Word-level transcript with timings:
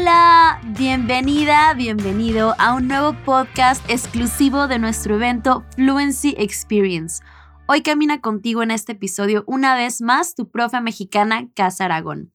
Hola, 0.00 0.60
bienvenida, 0.78 1.74
bienvenido 1.74 2.54
a 2.58 2.74
un 2.74 2.86
nuevo 2.86 3.14
podcast 3.24 3.84
exclusivo 3.90 4.68
de 4.68 4.78
nuestro 4.78 5.16
evento 5.16 5.64
Fluency 5.74 6.36
Experience. 6.38 7.20
Hoy 7.66 7.82
camina 7.82 8.20
contigo 8.20 8.62
en 8.62 8.70
este 8.70 8.92
episodio 8.92 9.42
una 9.48 9.74
vez 9.74 10.00
más 10.00 10.36
tu 10.36 10.52
profe 10.52 10.80
mexicana 10.80 11.48
Casa 11.52 11.86
Aragón. 11.86 12.32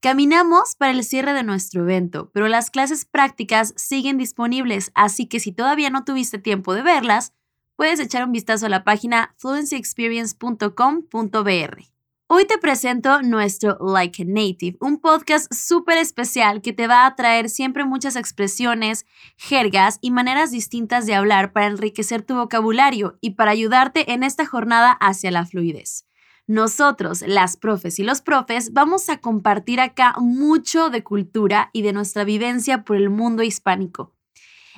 Caminamos 0.00 0.76
para 0.76 0.92
el 0.92 1.02
cierre 1.02 1.32
de 1.32 1.42
nuestro 1.42 1.82
evento, 1.82 2.30
pero 2.32 2.46
las 2.46 2.70
clases 2.70 3.04
prácticas 3.04 3.74
siguen 3.76 4.16
disponibles, 4.16 4.92
así 4.94 5.26
que 5.26 5.40
si 5.40 5.50
todavía 5.50 5.90
no 5.90 6.04
tuviste 6.04 6.38
tiempo 6.38 6.72
de 6.72 6.82
verlas, 6.82 7.32
puedes 7.74 7.98
echar 7.98 8.24
un 8.24 8.30
vistazo 8.30 8.66
a 8.66 8.68
la 8.68 8.84
página 8.84 9.34
fluencyexperience.com.br. 9.38 11.91
Hoy 12.34 12.46
te 12.46 12.56
presento 12.56 13.20
nuestro 13.20 13.76
Like 13.78 14.22
a 14.22 14.26
Native, 14.26 14.78
un 14.80 14.98
podcast 15.00 15.52
súper 15.52 15.98
especial 15.98 16.62
que 16.62 16.72
te 16.72 16.86
va 16.86 17.04
a 17.04 17.14
traer 17.14 17.50
siempre 17.50 17.84
muchas 17.84 18.16
expresiones, 18.16 19.04
jergas 19.36 19.98
y 20.00 20.12
maneras 20.12 20.50
distintas 20.50 21.04
de 21.04 21.14
hablar 21.14 21.52
para 21.52 21.66
enriquecer 21.66 22.22
tu 22.22 22.34
vocabulario 22.36 23.18
y 23.20 23.32
para 23.32 23.50
ayudarte 23.50 24.14
en 24.14 24.22
esta 24.22 24.46
jornada 24.46 24.92
hacia 24.92 25.30
la 25.30 25.44
fluidez. 25.44 26.06
Nosotros, 26.46 27.20
las 27.20 27.58
profes 27.58 27.98
y 27.98 28.02
los 28.02 28.22
profes, 28.22 28.72
vamos 28.72 29.10
a 29.10 29.18
compartir 29.18 29.78
acá 29.78 30.14
mucho 30.18 30.88
de 30.88 31.04
cultura 31.04 31.68
y 31.74 31.82
de 31.82 31.92
nuestra 31.92 32.24
vivencia 32.24 32.82
por 32.82 32.96
el 32.96 33.10
mundo 33.10 33.42
hispánico. 33.42 34.14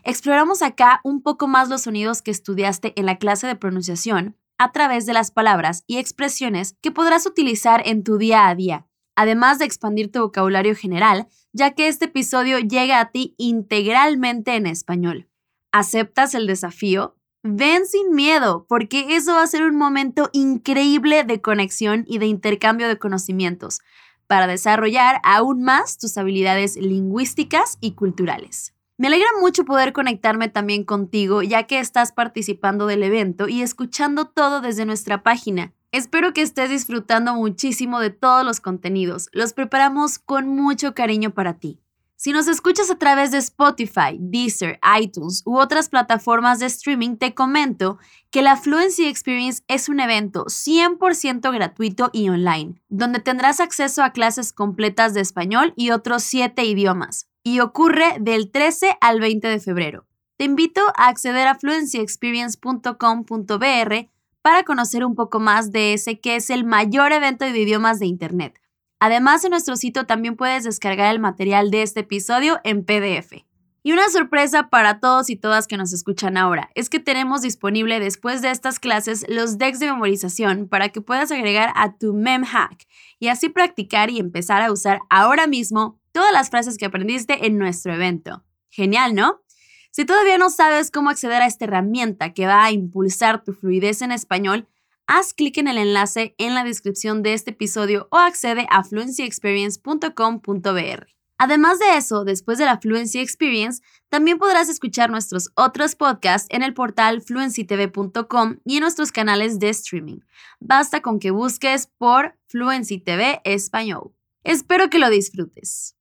Exploramos 0.02 0.60
acá 0.60 1.00
un 1.04 1.22
poco 1.22 1.46
más 1.46 1.68
los 1.68 1.82
sonidos 1.82 2.20
que 2.20 2.32
estudiaste 2.32 2.94
en 2.96 3.06
la 3.06 3.18
clase 3.18 3.46
de 3.46 3.54
pronunciación 3.54 4.36
a 4.58 4.72
través 4.72 5.06
de 5.06 5.12
las 5.12 5.30
palabras 5.30 5.84
y 5.86 5.98
expresiones 5.98 6.76
que 6.80 6.90
podrás 6.90 7.26
utilizar 7.26 7.82
en 7.86 8.04
tu 8.04 8.18
día 8.18 8.48
a 8.48 8.54
día, 8.54 8.86
además 9.16 9.58
de 9.58 9.64
expandir 9.64 10.10
tu 10.10 10.20
vocabulario 10.20 10.74
general, 10.74 11.28
ya 11.52 11.72
que 11.72 11.88
este 11.88 12.06
episodio 12.06 12.58
llega 12.58 13.00
a 13.00 13.10
ti 13.10 13.34
integralmente 13.38 14.56
en 14.56 14.66
español. 14.66 15.28
¿Aceptas 15.72 16.34
el 16.34 16.46
desafío? 16.46 17.16
Ven 17.42 17.86
sin 17.86 18.14
miedo, 18.14 18.64
porque 18.68 19.16
eso 19.16 19.34
va 19.34 19.42
a 19.42 19.46
ser 19.46 19.64
un 19.64 19.76
momento 19.76 20.30
increíble 20.32 21.24
de 21.24 21.40
conexión 21.42 22.04
y 22.06 22.18
de 22.18 22.26
intercambio 22.26 22.88
de 22.88 22.98
conocimientos 22.98 23.80
para 24.26 24.46
desarrollar 24.46 25.20
aún 25.22 25.62
más 25.62 25.98
tus 25.98 26.16
habilidades 26.16 26.76
lingüísticas 26.76 27.76
y 27.80 27.92
culturales. 27.92 28.74
Me 28.96 29.08
alegra 29.08 29.26
mucho 29.40 29.64
poder 29.64 29.92
conectarme 29.92 30.48
también 30.48 30.84
contigo 30.84 31.42
ya 31.42 31.64
que 31.64 31.80
estás 31.80 32.12
participando 32.12 32.86
del 32.86 33.02
evento 33.02 33.48
y 33.48 33.60
escuchando 33.60 34.26
todo 34.26 34.60
desde 34.60 34.86
nuestra 34.86 35.24
página. 35.24 35.72
Espero 35.90 36.32
que 36.32 36.42
estés 36.42 36.70
disfrutando 36.70 37.34
muchísimo 37.34 37.98
de 37.98 38.10
todos 38.10 38.44
los 38.44 38.60
contenidos. 38.60 39.30
Los 39.32 39.52
preparamos 39.52 40.20
con 40.20 40.46
mucho 40.48 40.94
cariño 40.94 41.34
para 41.34 41.58
ti. 41.58 41.80
Si 42.14 42.30
nos 42.30 42.46
escuchas 42.46 42.88
a 42.88 42.94
través 42.94 43.32
de 43.32 43.38
Spotify, 43.38 44.16
Deezer, 44.20 44.78
iTunes 45.00 45.42
u 45.44 45.58
otras 45.58 45.88
plataformas 45.88 46.60
de 46.60 46.66
streaming, 46.66 47.16
te 47.16 47.34
comento 47.34 47.98
que 48.30 48.42
la 48.42 48.56
Fluency 48.56 49.06
Experience 49.06 49.64
es 49.66 49.88
un 49.88 49.98
evento 49.98 50.44
100% 50.44 51.52
gratuito 51.52 52.10
y 52.12 52.28
online, 52.28 52.80
donde 52.88 53.18
tendrás 53.18 53.58
acceso 53.58 54.04
a 54.04 54.12
clases 54.12 54.52
completas 54.52 55.14
de 55.14 55.20
español 55.20 55.74
y 55.76 55.90
otros 55.90 56.22
7 56.22 56.64
idiomas 56.64 57.26
y 57.44 57.60
ocurre 57.60 58.16
del 58.18 58.50
13 58.50 58.96
al 59.00 59.20
20 59.20 59.46
de 59.46 59.60
febrero. 59.60 60.06
Te 60.36 60.44
invito 60.44 60.80
a 60.96 61.08
acceder 61.08 61.46
a 61.46 61.54
fluencyexperience.com.br 61.54 64.10
para 64.42 64.64
conocer 64.64 65.04
un 65.04 65.14
poco 65.14 65.38
más 65.38 65.70
de 65.70 65.92
ese 65.92 66.18
que 66.18 66.36
es 66.36 66.50
el 66.50 66.64
mayor 66.64 67.12
evento 67.12 67.44
de 67.44 67.56
idiomas 67.56 68.00
de 68.00 68.06
Internet. 68.06 68.60
Además, 68.98 69.44
en 69.44 69.50
nuestro 69.50 69.76
sitio 69.76 70.06
también 70.06 70.34
puedes 70.34 70.64
descargar 70.64 71.14
el 71.14 71.20
material 71.20 71.70
de 71.70 71.82
este 71.82 72.00
episodio 72.00 72.58
en 72.64 72.84
PDF. 72.84 73.44
Y 73.82 73.92
una 73.92 74.08
sorpresa 74.08 74.70
para 74.70 74.98
todos 74.98 75.28
y 75.28 75.36
todas 75.36 75.66
que 75.66 75.76
nos 75.76 75.92
escuchan 75.92 76.38
ahora 76.38 76.70
es 76.74 76.88
que 76.88 77.00
tenemos 77.00 77.42
disponible 77.42 78.00
después 78.00 78.40
de 78.40 78.50
estas 78.50 78.78
clases 78.78 79.26
los 79.28 79.58
decks 79.58 79.78
de 79.78 79.92
memorización 79.92 80.68
para 80.68 80.88
que 80.88 81.02
puedas 81.02 81.30
agregar 81.30 81.70
a 81.76 81.98
tu 81.98 82.14
MemHack 82.14 82.86
y 83.18 83.28
así 83.28 83.50
practicar 83.50 84.08
y 84.08 84.18
empezar 84.18 84.62
a 84.62 84.72
usar 84.72 85.00
ahora 85.10 85.46
mismo 85.46 86.00
todas 86.14 86.32
las 86.32 86.48
frases 86.48 86.78
que 86.78 86.86
aprendiste 86.86 87.46
en 87.46 87.58
nuestro 87.58 87.92
evento. 87.92 88.44
Genial, 88.70 89.14
¿no? 89.14 89.42
Si 89.90 90.04
todavía 90.04 90.38
no 90.38 90.48
sabes 90.48 90.92
cómo 90.92 91.10
acceder 91.10 91.42
a 91.42 91.46
esta 91.46 91.66
herramienta 91.66 92.32
que 92.32 92.46
va 92.46 92.64
a 92.64 92.70
impulsar 92.70 93.42
tu 93.42 93.52
fluidez 93.52 94.00
en 94.00 94.12
español, 94.12 94.68
haz 95.06 95.34
clic 95.34 95.58
en 95.58 95.66
el 95.68 95.76
enlace 95.76 96.34
en 96.38 96.54
la 96.54 96.64
descripción 96.64 97.22
de 97.22 97.34
este 97.34 97.50
episodio 97.50 98.08
o 98.10 98.16
accede 98.16 98.66
a 98.70 98.82
fluencyexperience.com.br. 98.84 101.06
Además 101.36 101.80
de 101.80 101.96
eso, 101.96 102.24
después 102.24 102.58
de 102.58 102.64
la 102.64 102.78
Fluency 102.78 103.18
Experience, 103.18 103.82
también 104.08 104.38
podrás 104.38 104.68
escuchar 104.68 105.10
nuestros 105.10 105.50
otros 105.56 105.96
podcasts 105.96 106.46
en 106.50 106.62
el 106.62 106.74
portal 106.74 107.22
fluencytv.com 107.22 108.58
y 108.64 108.76
en 108.76 108.82
nuestros 108.82 109.10
canales 109.10 109.58
de 109.58 109.70
streaming. 109.70 110.20
Basta 110.60 111.02
con 111.02 111.18
que 111.18 111.32
busques 111.32 111.88
por 111.98 112.38
Fluency 112.46 112.98
TV 112.98 113.40
Español. 113.44 114.12
Espero 114.44 114.90
que 114.90 115.00
lo 115.00 115.10
disfrutes. 115.10 115.96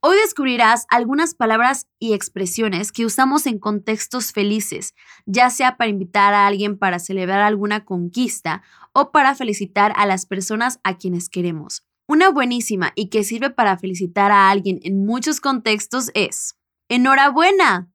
Hoy 0.00 0.16
descubrirás 0.16 0.86
algunas 0.90 1.34
palabras 1.34 1.88
y 1.98 2.12
expresiones 2.12 2.92
que 2.92 3.04
usamos 3.04 3.46
en 3.46 3.58
contextos 3.58 4.32
felices, 4.32 4.94
ya 5.26 5.50
sea 5.50 5.76
para 5.76 5.90
invitar 5.90 6.34
a 6.34 6.46
alguien 6.46 6.78
para 6.78 7.00
celebrar 7.00 7.40
alguna 7.40 7.84
conquista 7.84 8.62
o 8.92 9.10
para 9.10 9.34
felicitar 9.34 9.92
a 9.96 10.06
las 10.06 10.24
personas 10.24 10.78
a 10.84 10.96
quienes 10.96 11.28
queremos. 11.28 11.84
Una 12.06 12.30
buenísima 12.30 12.92
y 12.94 13.10
que 13.10 13.24
sirve 13.24 13.50
para 13.50 13.76
felicitar 13.76 14.30
a 14.30 14.50
alguien 14.50 14.78
en 14.82 15.04
muchos 15.04 15.40
contextos 15.40 16.10
es 16.14 16.56
enhorabuena. 16.88 17.90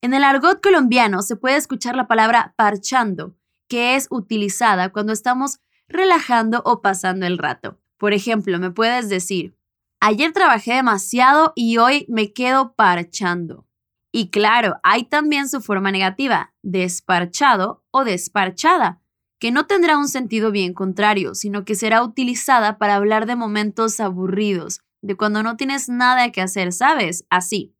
En 0.00 0.14
el 0.14 0.24
argot 0.24 0.62
colombiano 0.62 1.22
se 1.22 1.36
puede 1.36 1.56
escuchar 1.56 1.96
la 1.96 2.08
palabra 2.08 2.54
parchando, 2.56 3.36
que 3.68 3.94
es 3.94 4.08
utilizada 4.10 4.90
cuando 4.90 5.12
estamos 5.12 5.60
relajando 5.86 6.62
o 6.64 6.80
pasando 6.80 7.26
el 7.26 7.38
rato. 7.38 7.78
Por 7.98 8.12
ejemplo, 8.12 8.58
me 8.58 8.70
puedes 8.70 9.08
decir, 9.08 9.55
Ayer 10.00 10.32
trabajé 10.32 10.74
demasiado 10.74 11.52
y 11.56 11.78
hoy 11.78 12.06
me 12.08 12.32
quedo 12.32 12.74
parchando. 12.74 13.66
Y 14.12 14.30
claro, 14.30 14.76
hay 14.82 15.04
también 15.04 15.48
su 15.48 15.60
forma 15.60 15.90
negativa, 15.90 16.54
desparchado 16.62 17.84
o 17.90 18.04
desparchada, 18.04 19.00
que 19.38 19.50
no 19.50 19.66
tendrá 19.66 19.98
un 19.98 20.08
sentido 20.08 20.50
bien 20.50 20.74
contrario, 20.74 21.34
sino 21.34 21.64
que 21.64 21.74
será 21.74 22.02
utilizada 22.02 22.78
para 22.78 22.94
hablar 22.94 23.26
de 23.26 23.36
momentos 23.36 24.00
aburridos, 24.00 24.80
de 25.02 25.16
cuando 25.16 25.42
no 25.42 25.56
tienes 25.56 25.88
nada 25.88 26.30
que 26.30 26.40
hacer, 26.40 26.72
¿sabes? 26.72 27.26
Así. 27.30 27.74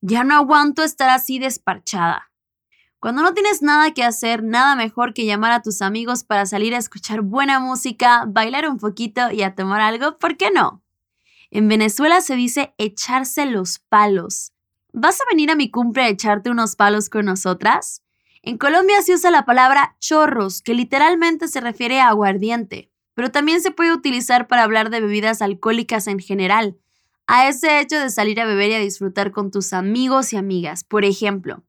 Ya 0.00 0.22
no 0.22 0.36
aguanto 0.36 0.82
estar 0.82 1.10
así 1.10 1.38
desparchada. 1.38 2.30
Cuando 3.00 3.22
no 3.22 3.32
tienes 3.32 3.62
nada 3.62 3.92
que 3.92 4.04
hacer, 4.04 4.42
nada 4.42 4.74
mejor 4.74 5.14
que 5.14 5.24
llamar 5.24 5.52
a 5.52 5.62
tus 5.62 5.82
amigos 5.82 6.24
para 6.24 6.46
salir 6.46 6.74
a 6.74 6.78
escuchar 6.78 7.22
buena 7.22 7.60
música, 7.60 8.24
bailar 8.26 8.68
un 8.68 8.78
poquito 8.78 9.30
y 9.30 9.42
a 9.42 9.54
tomar 9.54 9.80
algo, 9.80 10.18
¿por 10.18 10.36
qué 10.36 10.50
no? 10.50 10.82
En 11.50 11.68
Venezuela 11.68 12.20
se 12.20 12.36
dice 12.36 12.74
echarse 12.78 13.46
los 13.46 13.78
palos. 13.78 14.52
¿Vas 14.92 15.20
a 15.20 15.24
venir 15.30 15.50
a 15.50 15.54
mi 15.54 15.70
cumple 15.70 16.02
a 16.02 16.08
echarte 16.08 16.50
unos 16.50 16.76
palos 16.76 17.08
con 17.08 17.24
nosotras? 17.24 18.02
En 18.42 18.58
Colombia 18.58 19.02
se 19.02 19.14
usa 19.14 19.30
la 19.30 19.44
palabra 19.44 19.96
chorros, 19.98 20.62
que 20.62 20.74
literalmente 20.74 21.48
se 21.48 21.60
refiere 21.60 22.00
a 22.00 22.08
aguardiente, 22.08 22.90
pero 23.14 23.30
también 23.30 23.60
se 23.60 23.70
puede 23.70 23.92
utilizar 23.92 24.46
para 24.46 24.62
hablar 24.62 24.90
de 24.90 25.00
bebidas 25.00 25.42
alcohólicas 25.42 26.06
en 26.06 26.20
general, 26.20 26.78
a 27.26 27.48
ese 27.48 27.80
hecho 27.80 27.98
de 27.98 28.10
salir 28.10 28.40
a 28.40 28.46
beber 28.46 28.70
y 28.70 28.74
a 28.74 28.80
disfrutar 28.80 29.32
con 29.32 29.50
tus 29.50 29.72
amigos 29.72 30.32
y 30.32 30.36
amigas. 30.36 30.84
Por 30.84 31.04
ejemplo, 31.04 31.64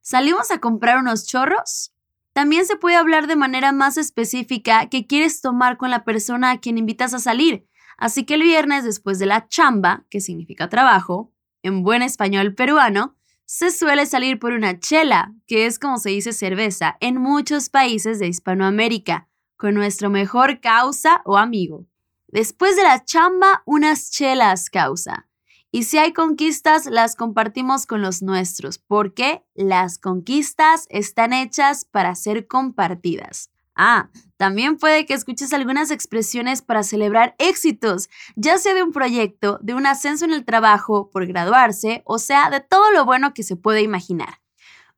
¿salimos 0.00 0.50
a 0.50 0.58
comprar 0.58 0.98
unos 0.98 1.26
chorros? 1.26 1.92
También 2.32 2.66
se 2.66 2.76
puede 2.76 2.96
hablar 2.96 3.26
de 3.26 3.36
manera 3.36 3.72
más 3.72 3.96
específica 3.96 4.88
que 4.88 5.06
quieres 5.06 5.40
tomar 5.40 5.76
con 5.76 5.90
la 5.90 6.04
persona 6.04 6.50
a 6.50 6.60
quien 6.60 6.78
invitas 6.78 7.14
a 7.14 7.18
salir, 7.18 7.66
Así 7.96 8.24
que 8.24 8.34
el 8.34 8.42
viernes, 8.42 8.84
después 8.84 9.18
de 9.18 9.26
la 9.26 9.48
chamba, 9.48 10.04
que 10.10 10.20
significa 10.20 10.68
trabajo, 10.68 11.32
en 11.62 11.82
buen 11.82 12.02
español 12.02 12.54
peruano, 12.54 13.16
se 13.44 13.70
suele 13.70 14.06
salir 14.06 14.38
por 14.38 14.52
una 14.52 14.78
chela, 14.80 15.34
que 15.46 15.66
es 15.66 15.78
como 15.78 15.98
se 15.98 16.10
dice 16.10 16.32
cerveza 16.32 16.96
en 17.00 17.18
muchos 17.18 17.68
países 17.68 18.18
de 18.18 18.28
Hispanoamérica, 18.28 19.28
con 19.56 19.74
nuestro 19.74 20.10
mejor 20.10 20.60
causa 20.60 21.22
o 21.24 21.36
amigo. 21.36 21.86
Después 22.28 22.76
de 22.76 22.82
la 22.82 23.04
chamba, 23.04 23.62
unas 23.66 24.10
chelas 24.10 24.70
causa. 24.70 25.28
Y 25.70 25.84
si 25.84 25.98
hay 25.98 26.12
conquistas, 26.12 26.86
las 26.86 27.14
compartimos 27.14 27.86
con 27.86 28.02
los 28.02 28.22
nuestros, 28.22 28.78
porque 28.78 29.44
las 29.54 29.98
conquistas 29.98 30.86
están 30.88 31.32
hechas 31.32 31.84
para 31.84 32.14
ser 32.14 32.46
compartidas. 32.46 33.50
Ah, 33.74 34.10
también 34.42 34.76
puede 34.76 35.06
que 35.06 35.14
escuches 35.14 35.52
algunas 35.52 35.92
expresiones 35.92 36.62
para 36.62 36.82
celebrar 36.82 37.36
éxitos, 37.38 38.10
ya 38.34 38.58
sea 38.58 38.74
de 38.74 38.82
un 38.82 38.90
proyecto, 38.90 39.60
de 39.62 39.72
un 39.72 39.86
ascenso 39.86 40.24
en 40.24 40.32
el 40.32 40.44
trabajo, 40.44 41.10
por 41.12 41.28
graduarse, 41.28 42.02
o 42.06 42.18
sea, 42.18 42.50
de 42.50 42.58
todo 42.58 42.90
lo 42.90 43.04
bueno 43.04 43.34
que 43.34 43.44
se 43.44 43.54
puede 43.54 43.82
imaginar. 43.82 44.40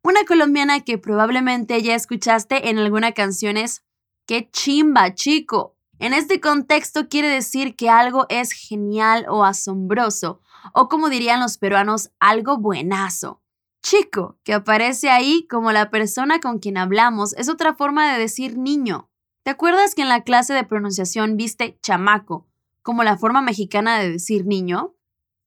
Una 0.02 0.24
colombiana 0.24 0.80
que 0.80 0.96
probablemente 0.96 1.82
ya 1.82 1.94
escuchaste 1.94 2.70
en 2.70 2.78
alguna 2.78 3.12
canción 3.12 3.58
es 3.58 3.84
¡Qué 4.26 4.48
chimba, 4.50 5.14
chico! 5.14 5.76
En 5.98 6.14
este 6.14 6.40
contexto 6.40 7.10
quiere 7.10 7.28
decir 7.28 7.76
que 7.76 7.90
algo 7.90 8.24
es 8.30 8.52
genial 8.52 9.26
o 9.28 9.44
asombroso, 9.44 10.40
o 10.72 10.88
como 10.88 11.10
dirían 11.10 11.40
los 11.40 11.58
peruanos, 11.58 12.12
algo 12.18 12.56
buenazo. 12.56 13.42
Chico, 13.82 14.38
que 14.42 14.54
aparece 14.54 15.10
ahí 15.10 15.46
como 15.50 15.70
la 15.70 15.90
persona 15.90 16.40
con 16.40 16.60
quien 16.60 16.78
hablamos, 16.78 17.34
es 17.34 17.50
otra 17.50 17.74
forma 17.74 18.10
de 18.10 18.18
decir 18.18 18.56
niño. 18.56 19.10
¿Te 19.44 19.50
acuerdas 19.50 19.94
que 19.94 20.00
en 20.00 20.08
la 20.08 20.22
clase 20.22 20.54
de 20.54 20.64
pronunciación 20.64 21.36
viste 21.36 21.78
chamaco 21.82 22.48
como 22.80 23.04
la 23.04 23.18
forma 23.18 23.42
mexicana 23.42 23.98
de 23.98 24.12
decir 24.12 24.46
niño? 24.46 24.94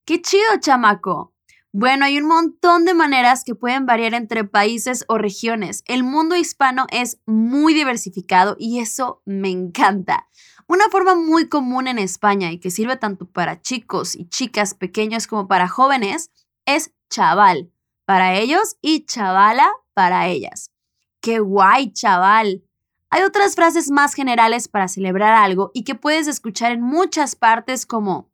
¡Qué 0.06 0.22
chido, 0.22 0.46
chamaco! 0.60 1.34
Bueno, 1.74 2.06
hay 2.06 2.20
un 2.20 2.28
montón 2.28 2.86
de 2.86 2.94
maneras 2.94 3.44
que 3.44 3.56
pueden 3.56 3.88
variar 3.88 4.14
entre 4.14 4.44
países 4.44 5.04
o 5.08 5.18
regiones. 5.18 5.84
El 5.88 6.04
mundo 6.04 6.36
hispano 6.36 6.86
es 6.92 7.20
muy 7.26 7.74
diversificado 7.74 8.56
y 8.60 8.82
eso 8.82 9.24
me 9.26 9.50
encanta. 9.50 10.30
Una 10.68 10.90
forma 10.90 11.16
muy 11.16 11.50
común 11.50 11.88
en 11.88 11.98
España 11.98 12.52
y 12.52 12.60
que 12.60 12.70
sirve 12.70 12.98
tanto 12.98 13.26
para 13.26 13.64
chicos 13.64 14.16
y 14.16 14.30
chicas 14.30 14.76
pequeños 14.76 15.26
como 15.26 15.48
para 15.48 15.68
jóvenes 15.68 16.30
es 16.68 16.94
chaval 17.10 17.72
para 18.06 18.36
ellos 18.36 18.78
y 18.80 19.06
chavala 19.06 19.72
para 19.96 20.28
ellas. 20.28 20.70
¡Qué 21.20 21.40
guay, 21.40 21.92
chaval! 21.94 22.67
Hay 23.10 23.24
otras 23.24 23.56
frases 23.56 23.90
más 23.90 24.14
generales 24.14 24.68
para 24.68 24.88
celebrar 24.88 25.34
algo 25.34 25.72
y 25.74 25.84
que 25.84 25.96
puedes 25.96 26.28
escuchar 26.28 26.72
en 26.72 26.82
muchas 26.82 27.36
partes 27.36 27.86
como 27.86 28.32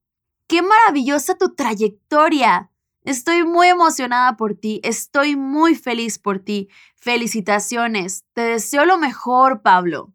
¡Qué 0.48 0.62
maravillosa 0.62 1.36
tu 1.36 1.54
trayectoria! 1.56 2.72
Estoy 3.04 3.44
muy 3.44 3.68
emocionada 3.68 4.38
por 4.38 4.56
ti, 4.56 4.80
estoy 4.84 5.36
muy 5.36 5.76
feliz 5.76 6.20
por 6.20 6.40
ti. 6.40 6.70
Felicitaciones, 6.96 8.26
te 8.34 8.42
deseo 8.42 8.86
lo 8.86 8.98
mejor, 8.98 9.62
Pablo. 9.62 10.14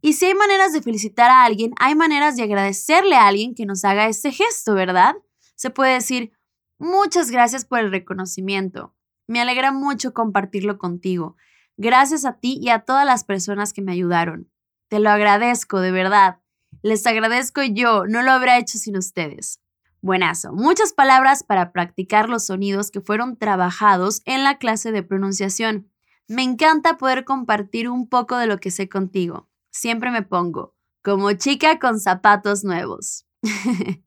Y 0.00 0.14
si 0.14 0.26
hay 0.26 0.34
maneras 0.34 0.72
de 0.72 0.80
felicitar 0.80 1.30
a 1.30 1.44
alguien, 1.44 1.72
hay 1.78 1.94
maneras 1.94 2.36
de 2.36 2.42
agradecerle 2.42 3.16
a 3.16 3.26
alguien 3.26 3.54
que 3.54 3.66
nos 3.66 3.84
haga 3.84 4.08
este 4.08 4.32
gesto, 4.32 4.74
¿verdad? 4.74 5.14
Se 5.56 5.68
puede 5.68 5.94
decir, 5.94 6.32
muchas 6.78 7.30
gracias 7.30 7.66
por 7.66 7.80
el 7.80 7.90
reconocimiento. 7.90 8.94
Me 9.26 9.40
alegra 9.40 9.72
mucho 9.72 10.14
compartirlo 10.14 10.78
contigo. 10.78 11.36
Gracias 11.82 12.26
a 12.26 12.34
ti 12.34 12.58
y 12.60 12.68
a 12.68 12.80
todas 12.80 13.06
las 13.06 13.24
personas 13.24 13.72
que 13.72 13.80
me 13.80 13.92
ayudaron. 13.92 14.50
Te 14.88 15.00
lo 15.00 15.08
agradezco, 15.08 15.80
de 15.80 15.90
verdad. 15.90 16.38
Les 16.82 17.06
agradezco 17.06 17.62
yo, 17.62 18.04
no 18.06 18.20
lo 18.20 18.32
habría 18.32 18.58
hecho 18.58 18.76
sin 18.76 18.98
ustedes. 18.98 19.62
Buenazo, 20.02 20.52
muchas 20.52 20.92
palabras 20.92 21.42
para 21.42 21.72
practicar 21.72 22.28
los 22.28 22.44
sonidos 22.44 22.90
que 22.90 23.00
fueron 23.00 23.38
trabajados 23.38 24.20
en 24.26 24.44
la 24.44 24.58
clase 24.58 24.92
de 24.92 25.02
pronunciación. 25.02 25.90
Me 26.28 26.42
encanta 26.42 26.98
poder 26.98 27.24
compartir 27.24 27.88
un 27.88 28.10
poco 28.10 28.36
de 28.36 28.46
lo 28.46 28.58
que 28.58 28.70
sé 28.70 28.90
contigo. 28.90 29.48
Siempre 29.70 30.10
me 30.10 30.20
pongo 30.20 30.76
como 31.02 31.32
chica 31.32 31.78
con 31.78 31.98
zapatos 31.98 32.62
nuevos. 32.62 33.24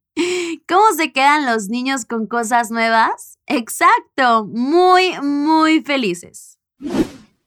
¿Cómo 0.69 0.91
se 0.95 1.11
quedan 1.11 1.47
los 1.47 1.69
niños 1.69 2.05
con 2.05 2.27
cosas 2.27 2.69
nuevas? 2.69 3.39
Exacto, 3.47 4.45
muy, 4.45 5.19
muy 5.23 5.81
felices. 5.81 6.59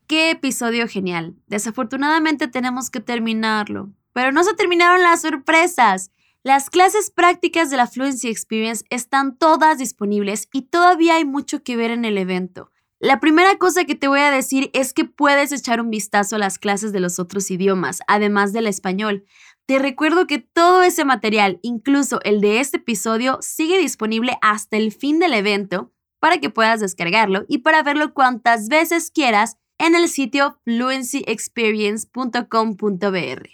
Qué 0.07 0.31
episodio 0.31 0.87
genial. 0.87 1.35
Desafortunadamente 1.49 2.47
tenemos 2.47 2.91
que 2.91 3.01
terminarlo, 3.01 3.93
pero 4.13 4.31
no 4.31 4.45
se 4.45 4.55
terminaron 4.55 5.03
las 5.03 5.23
sorpresas. 5.23 6.13
Las 6.45 6.71
clases 6.71 7.11
prácticas 7.11 7.71
de 7.71 7.77
la 7.77 7.89
Fluency 7.89 8.29
Experience 8.29 8.85
están 8.89 9.37
todas 9.37 9.79
disponibles 9.79 10.49
y 10.53 10.63
todavía 10.63 11.17
hay 11.17 11.25
mucho 11.25 11.65
que 11.65 11.75
ver 11.75 11.91
en 11.91 12.05
el 12.05 12.19
evento. 12.19 12.71
La 13.01 13.19
primera 13.19 13.59
cosa 13.59 13.85
que 13.85 13.97
te 13.97 14.07
voy 14.07 14.21
a 14.21 14.31
decir 14.31 14.71
es 14.75 14.93
que 14.93 15.07
puedes 15.07 15.51
echar 15.51 15.81
un 15.81 15.91
vistazo 15.91 16.37
a 16.37 16.39
las 16.39 16.61
clases 16.61 16.93
de 16.93 17.01
los 17.01 17.19
otros 17.19 17.51
idiomas, 17.51 17.99
además 18.07 18.53
del 18.53 18.69
español. 18.69 19.25
Te 19.67 19.81
recuerdo 19.81 20.29
que 20.29 20.39
todo 20.39 20.85
ese 20.85 21.05
material, 21.05 21.59
incluso 21.63 22.21
el 22.23 22.41
de 22.41 22.61
este 22.61 22.77
episodio, 22.77 23.39
sigue 23.41 23.77
disponible 23.79 24.39
hasta 24.41 24.77
el 24.77 24.93
fin 24.93 25.19
del 25.19 25.35
evento 25.35 25.93
para 26.21 26.39
que 26.39 26.49
puedas 26.49 26.79
descargarlo 26.79 27.45
y 27.49 27.59
para 27.59 27.83
verlo 27.83 28.15
cuantas 28.15 28.69
veces 28.69 29.11
quieras 29.11 29.57
en 29.79 29.95
el 29.95 30.09
sitio 30.09 30.59
fluencyexperience.com.br. 30.65 33.49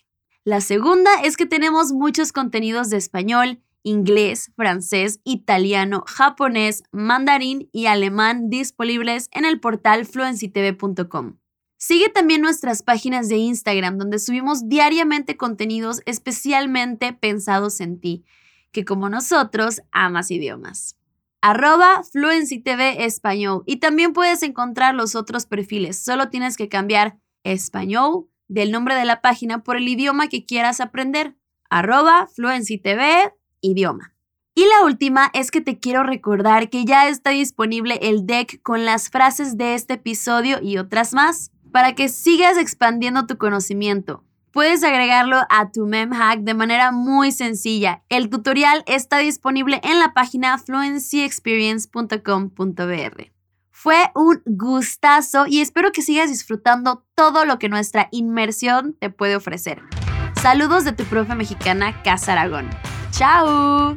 La 0.44 0.60
segunda 0.60 1.10
es 1.22 1.36
que 1.36 1.46
tenemos 1.46 1.92
muchos 1.92 2.32
contenidos 2.32 2.90
de 2.90 2.96
español, 2.96 3.60
inglés, 3.82 4.52
francés, 4.56 5.20
italiano, 5.24 6.04
japonés, 6.06 6.84
mandarín 6.90 7.68
y 7.72 7.86
alemán 7.86 8.50
disponibles 8.50 9.28
en 9.32 9.44
el 9.44 9.60
portal 9.60 10.06
fluencytv.com. 10.06 11.36
Sigue 11.76 12.08
también 12.08 12.42
nuestras 12.42 12.82
páginas 12.82 13.28
de 13.28 13.38
Instagram 13.38 13.98
donde 13.98 14.20
subimos 14.20 14.68
diariamente 14.68 15.36
contenidos 15.36 16.00
especialmente 16.06 17.12
pensados 17.12 17.80
en 17.80 18.00
ti, 18.00 18.24
que 18.70 18.84
como 18.84 19.08
nosotros 19.08 19.82
amas 19.90 20.30
idiomas. 20.30 20.96
Arroba 21.44 22.04
FluencyTV 22.04 23.02
Español 23.04 23.64
y 23.66 23.78
también 23.78 24.12
puedes 24.12 24.44
encontrar 24.44 24.94
los 24.94 25.16
otros 25.16 25.44
perfiles, 25.46 26.02
solo 26.02 26.28
tienes 26.28 26.56
que 26.56 26.68
cambiar 26.68 27.18
español 27.42 28.28
del 28.46 28.70
nombre 28.70 28.94
de 28.94 29.04
la 29.04 29.20
página 29.20 29.64
por 29.64 29.76
el 29.76 29.88
idioma 29.88 30.28
que 30.28 30.46
quieras 30.46 30.80
aprender. 30.80 31.36
Arroba 31.68 32.28
Fluency 32.32 32.78
TV, 32.78 33.34
idioma. 33.60 34.14
Y 34.54 34.66
la 34.66 34.84
última 34.84 35.30
es 35.32 35.50
que 35.50 35.60
te 35.60 35.78
quiero 35.78 36.04
recordar 36.04 36.70
que 36.70 36.84
ya 36.84 37.08
está 37.08 37.30
disponible 37.30 37.98
el 38.02 38.24
deck 38.24 38.62
con 38.62 38.84
las 38.84 39.10
frases 39.10 39.56
de 39.56 39.74
este 39.74 39.94
episodio 39.94 40.58
y 40.62 40.78
otras 40.78 41.12
más 41.12 41.50
para 41.72 41.94
que 41.94 42.08
sigas 42.08 42.56
expandiendo 42.56 43.26
tu 43.26 43.36
conocimiento. 43.36 44.22
Puedes 44.52 44.84
agregarlo 44.84 45.38
a 45.48 45.72
tu 45.72 45.86
MemHack 45.86 46.40
de 46.40 46.52
manera 46.52 46.92
muy 46.92 47.32
sencilla. 47.32 48.02
El 48.10 48.28
tutorial 48.28 48.84
está 48.86 49.16
disponible 49.18 49.80
en 49.82 49.98
la 49.98 50.12
página 50.12 50.58
fluencyexperience.com.br. 50.58 53.32
Fue 53.70 54.10
un 54.14 54.42
gustazo 54.44 55.46
y 55.46 55.62
espero 55.62 55.90
que 55.90 56.02
sigas 56.02 56.28
disfrutando 56.28 57.06
todo 57.14 57.46
lo 57.46 57.58
que 57.58 57.70
nuestra 57.70 58.08
inmersión 58.12 58.94
te 59.00 59.08
puede 59.08 59.36
ofrecer. 59.36 59.80
Saludos 60.40 60.84
de 60.84 60.92
tu 60.92 61.04
profe 61.04 61.34
mexicana, 61.34 62.02
Casa 62.02 62.32
Aragón. 62.32 62.68
¡Chao! 63.10 63.94